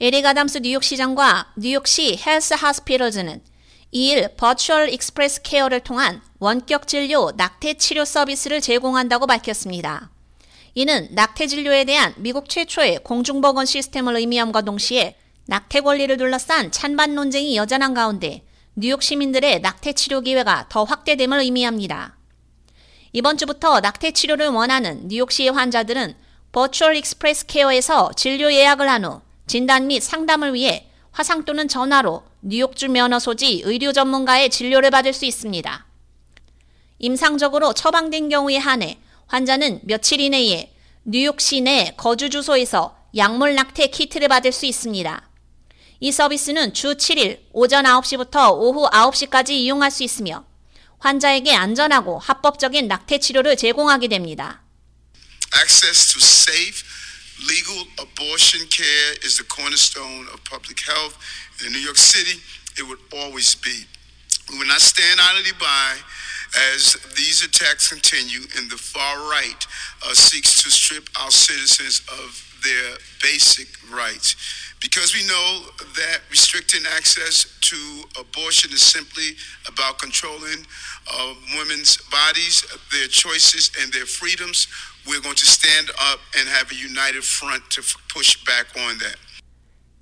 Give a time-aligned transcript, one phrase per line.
[0.00, 3.42] 에릭 아담스 뉴욕시장과 뉴욕시 Health Hospitals는
[3.92, 10.12] 2일 Virtual Express Care를 통한 원격 진료 낙태 치료 서비스를 제공한다고 밝혔습니다.
[10.76, 15.16] 이는 낙태 진료에 대한 미국 최초의 공중보건 시스템을 의미함과 동시에
[15.46, 18.44] 낙태 권리를 둘러싼 찬반 논쟁이 여전한 가운데
[18.76, 22.16] 뉴욕 시민들의 낙태 치료 기회가 더 확대됨을 의미합니다.
[23.12, 26.14] 이번 주부터 낙태 치료를 원하는 뉴욕시의 환자들은
[26.52, 32.88] Virtual Express Care에서 진료 예약을 한 후 진단 및 상담을 위해 화상 또는 전화로 뉴욕주
[32.90, 35.86] 면허 소지 의료 전문가의 진료를 받을 수 있습니다.
[37.00, 40.72] 임상적으로 처방된 경우에 한해 환자는 며칠 이내에
[41.04, 45.28] 뉴욕 시 내 거주 주소에서 약물 낙태 키트를 받을 수 있습니다.
[46.00, 50.44] 이 서비스는 주 7일 오전 9시부터 오후 9시까지 이용할 수 있으며
[50.98, 54.62] 환자에게 안전하고 합법적인 낙태 치료를 제공하게 됩니다.
[55.56, 56.87] Access to safe,
[57.68, 61.18] legal abortion care is the cornerstone of public health.
[61.64, 62.40] In New York City,
[62.78, 63.84] it would always be.
[64.50, 65.96] We will not stand idly by
[66.72, 69.66] as these attacks continue and the far right
[70.06, 74.36] uh, seeks to strip our citizens of their basic rights.
[74.80, 75.62] Because we know
[75.96, 77.76] that restricting access to
[78.20, 79.36] abortion is simply
[79.68, 80.64] about controlling
[81.06, 84.68] uh, women's bodies, their choices, and their freedoms,
[85.06, 89.16] we're going to stand up and have a united front to push back on that.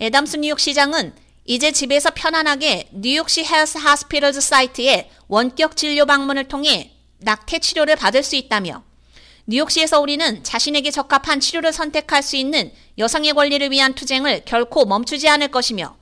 [0.00, 7.60] 애담스 뉴욕 시장은 이제 집에서 편안하게 뉴욕시 헬스 하스피럴즈 사이트에 원격 진료 방문을 통해 낙태
[7.60, 8.82] 치료를 받을 수 있다며
[9.46, 15.48] 뉴욕시에서 우리는 자신에게 적합한 치료를 선택할 수 있는 여성의 권리를 위한 투쟁을 결코 멈추지 않을
[15.48, 15.96] 것이며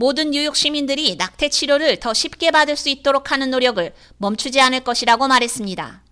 [0.00, 5.28] 모든 뉴욕 시민들이 낙태 치료를 더 쉽게 받을 수 있도록 하는 노력을 멈추지 않을 것이라고
[5.28, 6.02] 말했습니다.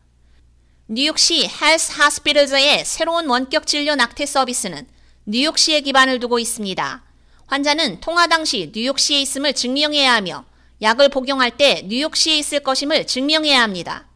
[0.89, 4.87] 뉴욕시 헬스 하스피럴즈의 새로운 원격 진료 낙태 서비스는
[5.25, 7.03] 뉴욕시에 기반을 두고 있습니다.
[7.47, 10.45] 환자는 통화 당시 뉴욕시에 있음을 증명해야 하며
[10.83, 14.07] 약을 복용할 때 뉴욕시에 있을 것임을 증명해야 합니다.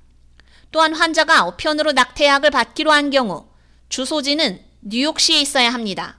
[0.70, 3.46] 또한 환자가 우편으로 낙태약을 받기로 한 경우
[3.88, 6.18] 주소지는 뉴욕시에 있어야 합니다.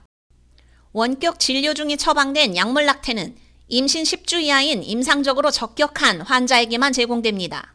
[0.92, 7.74] 원격 진료 중에 처방된 약물 낙태는 임신 10주 이하인 임상적으로 적격한 환자에게만 제공됩니다.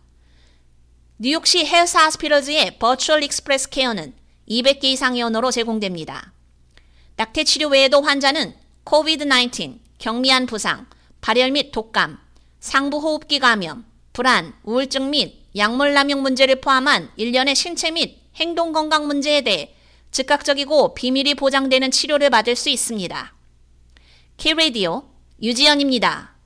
[1.17, 4.13] 뉴욕시 Health Hospitals의 Virtual Express Care는
[4.47, 6.31] 200개 이상의 언어로 제공됩니다.
[7.16, 8.53] 낙태 치료 외에도 환자는
[8.85, 10.85] COVID-19, 경미한 부상,
[11.22, 12.19] 발열 및 독감,
[12.59, 19.41] 상부호흡기 감염, 불안, 우울증 및 약물 남용 문제를 포함한 일련의 신체 및 행동 건강 문제에
[19.41, 19.75] 대해
[20.11, 23.33] 즉각적이고 비밀이 보장되는 치료를 받을 수 있습니다.
[24.38, 25.09] K-Radio
[25.41, 26.38] 유지연입니다.